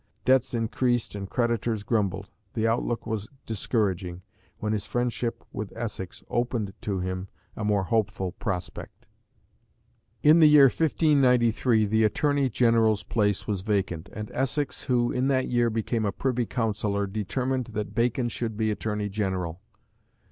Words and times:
Debts 0.25 0.55
increased 0.55 1.13
and 1.13 1.29
creditors 1.29 1.83
grumbled. 1.83 2.31
The 2.55 2.67
outlook 2.67 3.05
was 3.05 3.27
discouraging, 3.45 4.23
when 4.57 4.73
his 4.73 4.87
friendship 4.87 5.43
with 5.53 5.71
Essex 5.75 6.23
opened 6.27 6.73
to 6.81 7.01
him 7.01 7.27
a 7.55 7.63
more 7.63 7.83
hopeful 7.83 8.31
prospect. 8.31 9.07
In 10.23 10.39
the 10.39 10.49
year 10.49 10.69
1593 10.69 11.85
the 11.85 12.03
Attorney 12.03 12.49
General's 12.49 13.03
place 13.03 13.45
was 13.45 13.61
vacant, 13.61 14.09
and 14.11 14.31
Essex, 14.33 14.85
who 14.85 15.11
in 15.11 15.27
that 15.27 15.49
year 15.49 15.69
became 15.69 16.03
a 16.05 16.11
Privy 16.11 16.47
Councillor, 16.47 17.05
determined 17.05 17.65
that 17.65 17.93
Bacon 17.93 18.27
should 18.29 18.57
be 18.57 18.71
Attorney 18.71 19.07
General. 19.07 19.61